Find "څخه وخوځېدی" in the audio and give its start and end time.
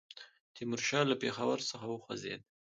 1.69-2.43